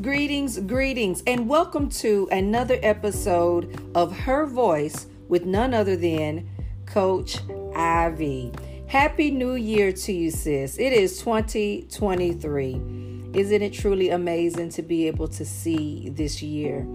[0.00, 6.48] Greetings, greetings, and welcome to another episode of Her Voice with none other than
[6.86, 7.36] Coach
[7.76, 8.52] Ivy.
[8.86, 10.78] Happy New Year to you, sis.
[10.78, 12.72] It is 2023.
[13.34, 16.86] Isn't it truly amazing to be able to see this year?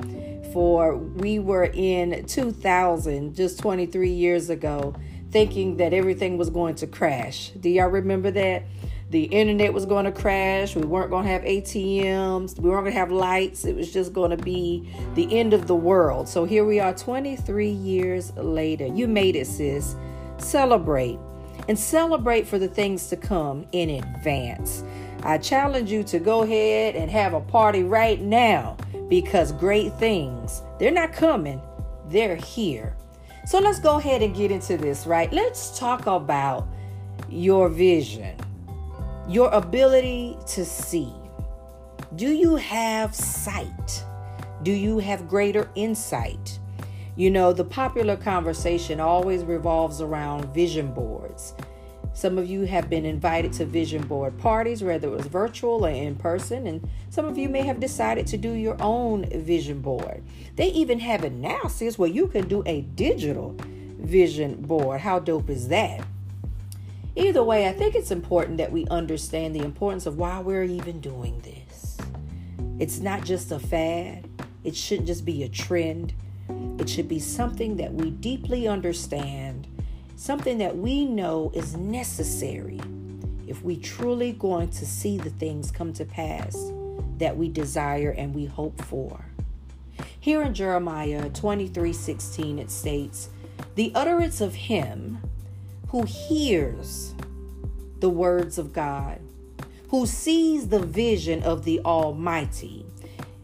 [0.51, 4.95] For we were in 2000, just 23 years ago,
[5.29, 7.51] thinking that everything was going to crash.
[7.59, 8.63] Do y'all remember that?
[9.09, 10.75] The internet was going to crash.
[10.75, 12.59] We weren't going to have ATMs.
[12.59, 13.63] We weren't going to have lights.
[13.63, 16.27] It was just going to be the end of the world.
[16.27, 18.85] So here we are 23 years later.
[18.85, 19.95] You made it, sis.
[20.39, 21.17] Celebrate
[21.69, 24.83] and celebrate for the things to come in advance.
[25.23, 28.77] I challenge you to go ahead and have a party right now
[29.09, 31.61] because great things, they're not coming,
[32.09, 32.95] they're here.
[33.45, 35.31] So let's go ahead and get into this, right?
[35.31, 36.67] Let's talk about
[37.29, 38.37] your vision
[39.27, 41.11] your ability to see.
[42.15, 44.03] Do you have sight?
[44.63, 46.59] Do you have greater insight?
[47.17, 51.55] You know, the popular conversation always revolves around vision boards.
[52.13, 55.89] Some of you have been invited to vision board parties, whether it was virtual or
[55.89, 60.23] in person, and some of you may have decided to do your own vision board.
[60.55, 63.55] They even have it now, sis, where you can do a digital
[63.99, 65.01] vision board.
[65.01, 66.03] How dope is that?
[67.17, 71.01] Either way, I think it's important that we understand the importance of why we're even
[71.01, 71.97] doing this.
[72.77, 74.29] It's not just a fad,
[74.63, 76.13] it shouldn't just be a trend.
[76.77, 79.67] It should be something that we deeply understand,
[80.15, 82.79] something that we know is necessary
[83.47, 86.71] if we truly going to see the things come to pass
[87.17, 89.25] that we desire and we hope for.
[90.19, 93.29] Here in Jeremiah 23 16, it states,
[93.73, 95.17] The utterance of him
[95.89, 97.13] who hears
[97.99, 99.19] the words of God,
[99.89, 102.85] who sees the vision of the Almighty,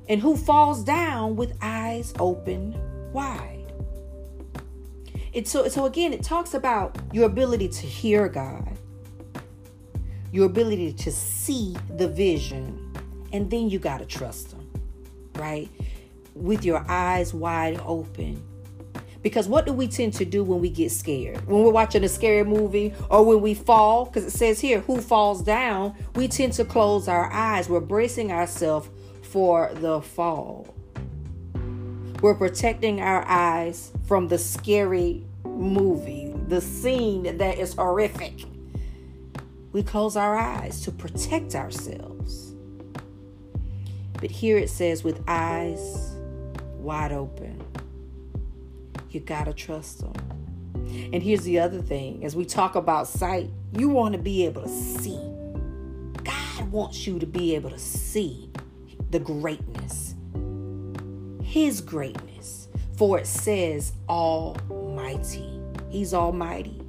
[0.09, 2.75] and who falls down with eyes open
[3.13, 3.71] wide.
[5.31, 8.77] It, so, so again, it talks about your ability to hear God,
[10.31, 12.93] your ability to see the vision,
[13.31, 14.69] and then you got to trust Him,
[15.35, 15.69] right?
[16.35, 18.43] With your eyes wide open
[19.23, 21.47] because what do we tend to do when we get scared?
[21.47, 24.99] When we're watching a scary movie or when we fall, because it says here, who
[24.99, 27.69] falls down, we tend to close our eyes.
[27.69, 28.89] We're bracing ourselves
[29.21, 30.75] for the fall.
[32.21, 38.45] We're protecting our eyes from the scary movie, the scene that is horrific.
[39.71, 42.53] We close our eyes to protect ourselves.
[44.19, 46.13] But here it says, with eyes
[46.77, 47.62] wide open.
[49.13, 50.13] You got to trust them.
[51.13, 53.47] And here's the other thing as we talk about sight,
[53.77, 55.19] you want to be able to see.
[56.23, 58.49] God wants you to be able to see
[59.11, 60.15] the greatness,
[61.43, 62.67] His greatness.
[62.97, 65.61] For it says, Almighty.
[65.89, 66.81] He's Almighty.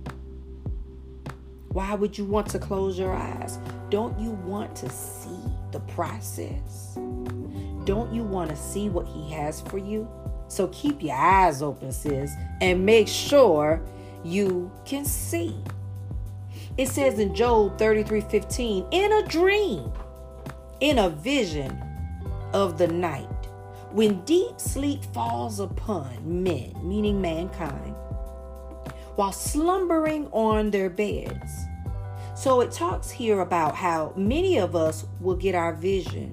[1.68, 3.58] Why would you want to close your eyes?
[3.90, 5.42] Don't you want to see
[5.72, 6.94] the process?
[7.84, 10.08] Don't you want to see what He has for you?
[10.48, 13.80] So keep your eyes open, sis, and make sure
[14.24, 15.56] you can see.
[16.76, 19.92] It says in Job 33 15, in a dream,
[20.80, 21.80] in a vision
[22.52, 23.28] of the night,
[23.92, 27.94] when deep sleep falls upon men, meaning mankind,
[29.14, 31.52] while slumbering on their beds.
[32.34, 36.30] So it talks here about how many of us will get our vision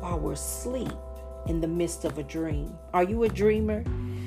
[0.00, 0.92] while we're asleep
[1.46, 2.74] in the midst of a dream?
[2.92, 3.84] Are you a dreamer?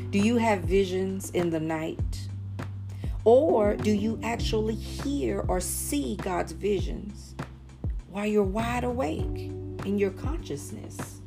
[0.10, 2.28] Do you have visions in the night?
[3.26, 7.36] Or do you actually hear or see God's visions
[8.10, 9.52] while you're wide awake
[9.86, 11.22] in your consciousness?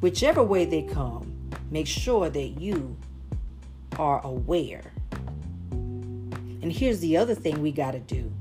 [0.00, 2.96] Whichever way they come, make sure that you
[3.98, 4.92] are aware.
[5.70, 8.32] And here's the other thing we got to do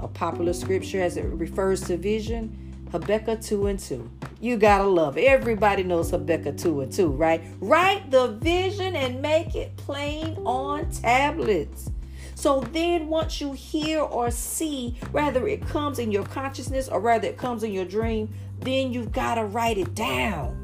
[0.00, 4.10] a popular scripture as it refers to vision Habakkuk 2 and 2.
[4.40, 5.18] You gotta love.
[5.18, 7.42] Everybody knows Habakkuk 2 and 2, right?
[7.60, 11.90] Write the vision and make it plain on tablets.
[12.34, 17.28] So then, once you hear or see, whether it comes in your consciousness or whether
[17.28, 20.56] it comes in your dream, then you've got to write it down.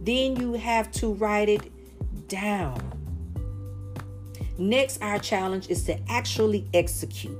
[0.00, 1.72] Then you have to write it
[2.28, 2.80] down.
[4.58, 7.36] Next, our challenge is to actually execute.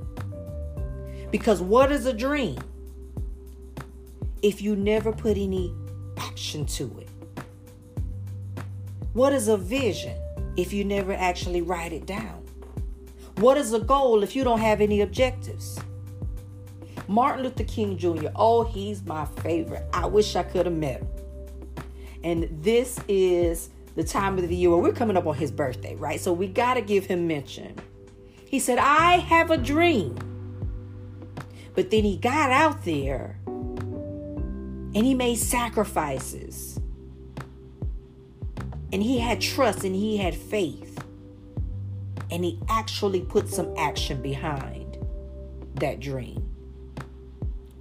[1.31, 2.57] Because what is a dream?
[4.45, 5.73] If you never put any
[6.17, 7.09] action to it?
[9.13, 10.15] What is a vision
[10.55, 12.45] if you never actually write it down?
[13.37, 15.79] What is a goal if you don't have any objectives?
[17.07, 18.27] Martin Luther King Jr.
[18.35, 19.83] Oh, he's my favorite.
[19.91, 21.07] I wish I could have met him.
[22.23, 25.95] And this is the time of the year where we're coming up on his birthday,
[25.95, 26.19] right?
[26.19, 27.79] So we got to give him mention.
[28.45, 30.15] He said, I have a dream.
[31.73, 33.39] But then he got out there
[34.95, 36.79] and he made sacrifices.
[38.93, 41.03] And he had trust and he had faith.
[42.31, 44.97] And he actually put some action behind
[45.75, 46.49] that dream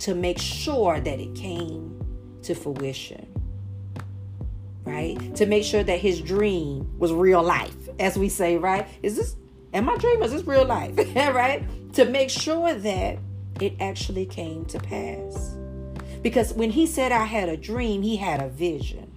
[0.00, 2.04] to make sure that it came
[2.42, 3.28] to fruition.
[4.84, 5.34] Right?
[5.36, 8.86] To make sure that his dream was real life, as we say, right?
[9.02, 9.36] Is this,
[9.72, 10.24] am I dreaming?
[10.24, 10.98] Is this real life?
[11.16, 11.64] right?
[11.94, 13.18] To make sure that
[13.60, 15.56] it actually came to pass.
[16.24, 19.12] Because when he said, I had a dream, he had a vision.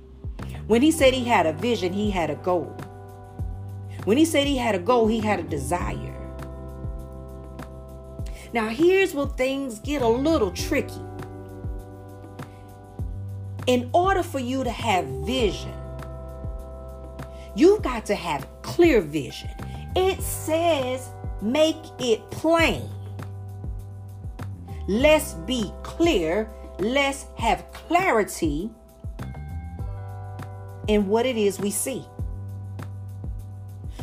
[0.67, 2.75] When he said he had a vision, he had a goal.
[4.03, 6.13] When he said he had a goal, he had a desire.
[8.51, 10.99] Now, here's where things get a little tricky.
[13.67, 15.73] In order for you to have vision,
[17.55, 19.49] you've got to have clear vision.
[19.95, 21.09] It says,
[21.41, 22.89] make it plain.
[24.89, 26.49] Let's be clear.
[26.79, 28.69] Let's have clarity
[30.87, 32.05] in what it is we see.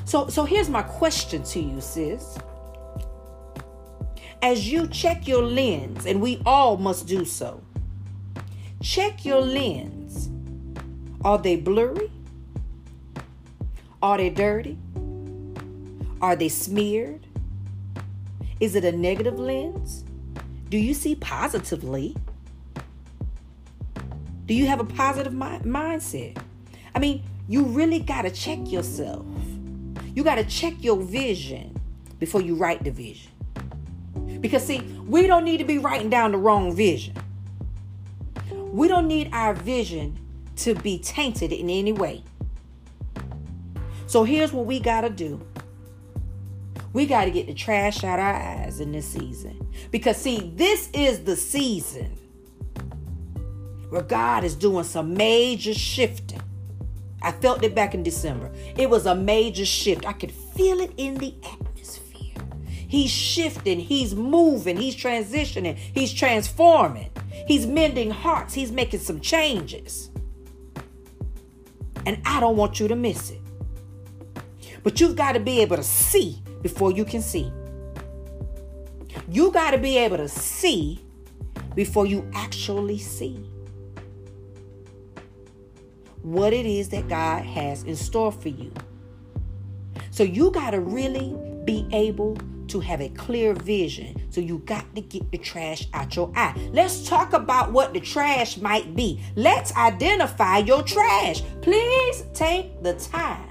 [0.04, 2.38] So, so here's my question to you, sis.
[4.42, 7.62] As you check your lens, and we all must do so,
[8.82, 10.28] check your lens.
[11.24, 12.10] Are they blurry?
[14.02, 14.76] Are they dirty?
[16.20, 17.26] Are they smeared?
[18.60, 20.04] Is it a negative lens?
[20.68, 22.14] Do you see positively?
[24.46, 26.38] Do you have a positive mi- mindset?
[26.94, 29.24] I mean, you really got to check yourself.
[30.14, 31.80] You got to check your vision
[32.18, 33.30] before you write the vision.
[34.40, 37.14] Because, see, we don't need to be writing down the wrong vision.
[38.50, 40.18] We don't need our vision
[40.56, 42.22] to be tainted in any way.
[44.06, 45.40] So, here's what we got to do
[46.92, 49.66] we got to get the trash out our eyes in this season.
[49.90, 52.16] Because, see, this is the season
[53.94, 56.42] where God is doing some major shifting.
[57.22, 58.50] I felt it back in December.
[58.76, 60.04] It was a major shift.
[60.04, 62.42] I could feel it in the atmosphere.
[62.66, 67.08] He's shifting, he's moving, he's transitioning, he's transforming,
[67.46, 70.10] he's mending hearts, he's making some changes.
[72.04, 73.40] And I don't want you to miss it.
[74.82, 77.52] But you've got to be able to see before you can see.
[79.28, 81.00] You got to be able to see
[81.76, 83.53] before you actually see
[86.24, 88.72] what it is that God has in store for you.
[90.10, 92.38] So you got to really be able
[92.68, 94.20] to have a clear vision.
[94.30, 96.54] So you got to get the trash out your eye.
[96.72, 99.20] Let's talk about what the trash might be.
[99.36, 101.42] Let's identify your trash.
[101.60, 103.50] Please take the time.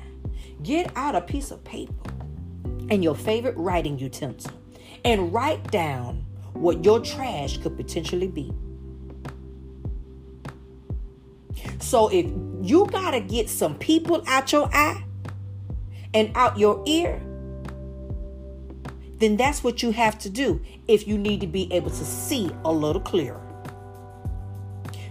[0.63, 1.93] Get out a piece of paper
[2.89, 4.51] and your favorite writing utensil
[5.05, 8.51] and write down what your trash could potentially be.
[11.79, 12.25] So if
[12.63, 15.03] you got to get some people out your eye
[16.13, 17.21] and out your ear,
[19.17, 22.49] then that's what you have to do if you need to be able to see
[22.63, 23.41] a little clearer.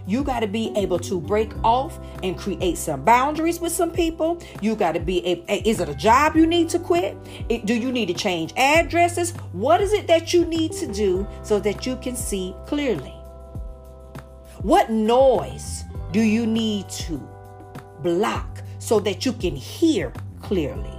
[0.07, 4.41] You got to be able to break off and create some boundaries with some people.
[4.59, 7.15] You got to be able, is it a job you need to quit?
[7.65, 9.31] do you need to change addresses?
[9.51, 13.13] What is it that you need to do so that you can see clearly?
[14.63, 17.32] What noise do you need to
[18.03, 20.91] block so that you can hear clearly?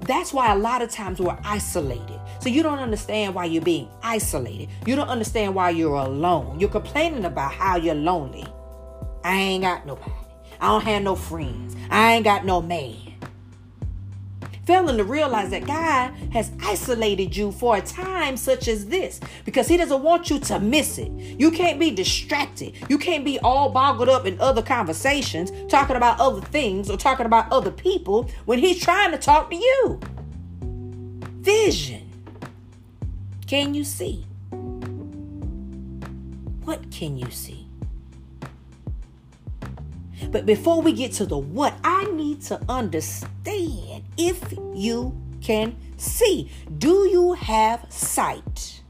[0.00, 2.18] That's why a lot of times we're isolated.
[2.40, 4.68] So you don't understand why you're being isolated.
[4.86, 6.58] You don't understand why you're alone.
[6.58, 8.46] You're complaining about how you're lonely.
[9.24, 10.12] I ain't got nobody.
[10.60, 11.76] I don't have no friends.
[11.90, 13.09] I ain't got no man
[14.70, 19.66] failing to realize that God has isolated you for a time such as this because
[19.66, 21.10] He doesn't want you to miss it.
[21.10, 22.74] You can't be distracted.
[22.88, 27.26] You can't be all boggled up in other conversations, talking about other things or talking
[27.26, 29.98] about other people when He's trying to talk to you.
[31.40, 32.08] Vision.
[33.48, 34.24] Can you see?
[36.62, 37.59] What can you see?
[40.30, 44.40] But before we get to the what, I need to understand if
[44.74, 46.50] you can see.
[46.78, 48.80] Do you have sight?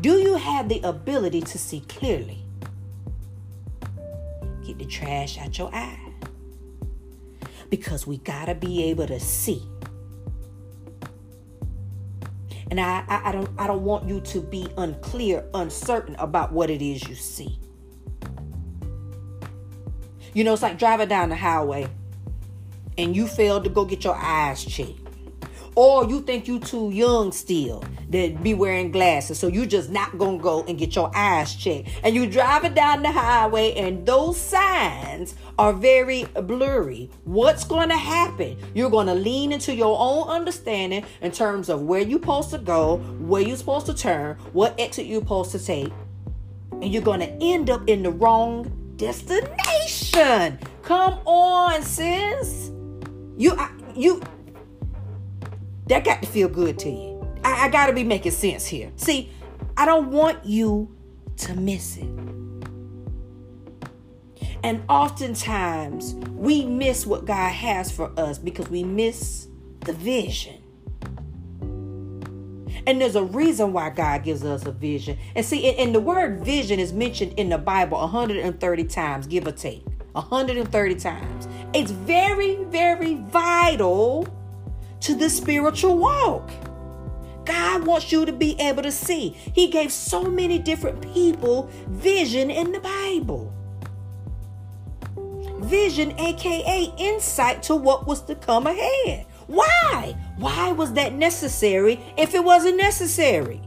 [0.00, 2.38] Do you have the ability to see clearly?
[4.64, 6.12] Get the trash out your eye.
[7.68, 9.62] Because we got to be able to see.
[12.70, 16.70] And I, I, I don't I don't want you to be unclear, uncertain about what
[16.70, 17.58] it is you see.
[20.32, 21.88] You know, it's like driving down the highway
[22.96, 24.98] and you fail to go get your eyes checked.
[25.76, 30.18] Or you think you too young still to be wearing glasses, so you just not
[30.18, 31.88] gonna go and get your eyes checked.
[32.02, 37.08] And you driving down the highway, and those signs are very blurry.
[37.24, 38.58] What's gonna happen?
[38.74, 42.96] You're gonna lean into your own understanding in terms of where you're supposed to go,
[43.20, 45.92] where you're supposed to turn, what exit you're supposed to take,
[46.72, 50.58] and you're gonna end up in the wrong destination.
[50.82, 52.70] Come on, sis.
[53.38, 53.58] You,
[53.96, 54.22] you
[55.86, 57.26] that got to feel good to you.
[57.42, 58.92] I, I got to be making sense here.
[58.96, 59.32] See,
[59.76, 60.94] I don't want you
[61.38, 62.10] to miss it.
[64.62, 69.48] And oftentimes we miss what God has for us because we miss
[69.80, 70.59] the vision.
[72.86, 75.18] And there's a reason why God gives us a vision.
[75.34, 79.46] And see, and, and the word vision is mentioned in the Bible 130 times, give
[79.46, 79.84] or take.
[80.12, 81.48] 130 times.
[81.72, 84.26] It's very, very vital
[85.00, 86.50] to the spiritual walk.
[87.44, 89.30] God wants you to be able to see.
[89.30, 93.52] He gave so many different people vision in the Bible.
[95.60, 99.26] Vision, aka insight to what was to come ahead.
[99.50, 100.14] Why?
[100.36, 103.60] Why was that necessary if it wasn't necessary?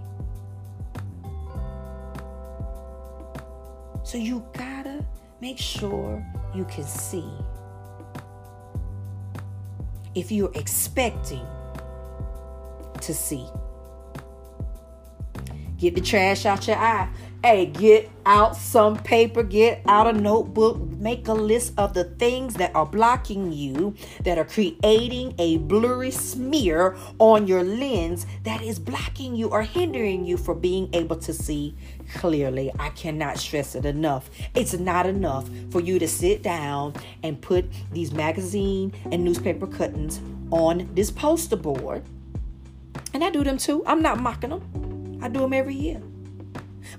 [4.04, 5.06] So you gotta
[5.42, 6.26] make sure
[6.56, 7.30] you can see
[10.16, 11.46] if you're expecting
[13.02, 13.46] to see.
[15.78, 17.10] Get the trash out your eye.
[17.46, 22.54] Hey, get out some paper, get out a notebook, make a list of the things
[22.54, 28.80] that are blocking you, that are creating a blurry smear on your lens that is
[28.80, 31.76] blocking you or hindering you from being able to see
[32.14, 32.72] clearly.
[32.80, 34.30] I cannot stress it enough.
[34.56, 40.22] It's not enough for you to sit down and put these magazine and newspaper cuttings
[40.50, 42.06] on this poster board.
[43.14, 43.84] And I do them too.
[43.86, 45.20] I'm not mocking them.
[45.22, 46.02] I do them every year.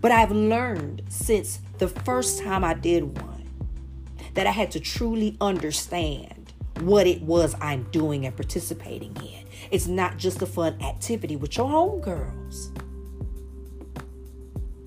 [0.00, 3.50] But I've learned since the first time I did one
[4.34, 9.44] that I had to truly understand what it was I'm doing and participating in.
[9.70, 12.78] It's not just a fun activity with your homegirls.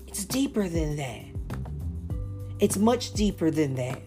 [0.06, 1.24] It's deeper than that.
[2.60, 4.02] It's much deeper than that.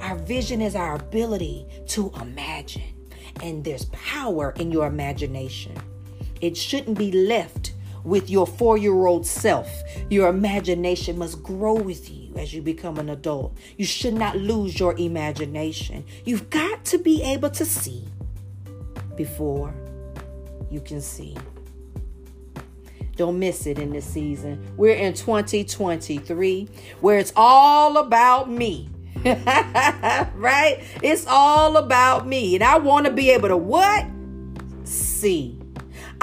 [0.00, 3.08] Our vision is our ability to imagine,
[3.42, 5.76] and there's power in your imagination.
[6.40, 7.72] It shouldn't be left
[8.04, 9.82] with your four year old self.
[10.10, 13.56] Your imagination must grow with you as you become an adult.
[13.76, 16.04] You should not lose your imagination.
[16.24, 18.04] You've got to be able to see
[19.16, 19.74] before
[20.70, 21.36] you can see.
[23.16, 24.74] Don't miss it in this season.
[24.76, 26.68] We're in 2023
[27.00, 28.90] where it's all about me.
[29.24, 30.82] right?
[31.02, 32.56] It's all about me.
[32.56, 34.04] And I want to be able to what?
[34.82, 35.63] See.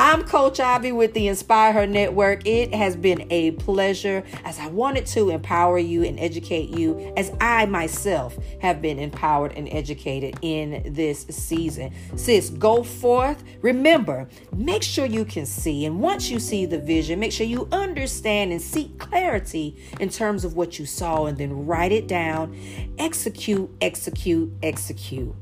[0.03, 2.47] I'm Coach Ivy with the Inspire Her Network.
[2.47, 7.31] It has been a pleasure as I wanted to empower you and educate you as
[7.39, 11.93] I myself have been empowered and educated in this season.
[12.15, 13.43] Sis, go forth.
[13.61, 15.85] Remember, make sure you can see.
[15.85, 20.43] And once you see the vision, make sure you understand and seek clarity in terms
[20.43, 22.57] of what you saw and then write it down.
[22.97, 25.35] Execute, execute, execute.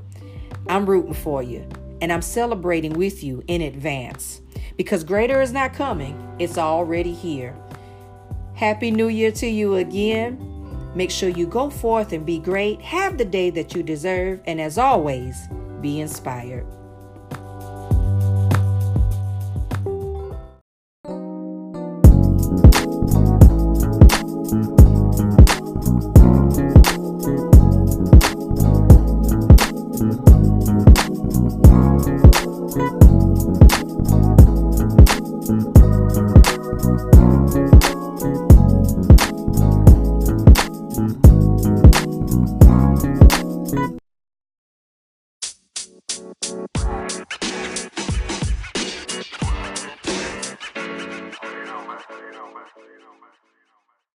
[0.67, 1.65] I'm rooting for you
[2.01, 4.41] and I'm celebrating with you in advance
[4.79, 7.53] because greater is not coming, it's already here.
[8.53, 10.39] Happy New Year to you again.
[10.95, 14.61] Make sure you go forth and be great, have the day that you deserve, and
[14.61, 15.49] as always,
[15.81, 16.65] be inspired.